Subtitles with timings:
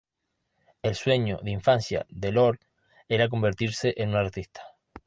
[0.81, 2.57] El sueño de infancia de Lord
[3.07, 4.63] era convertirse en un artista.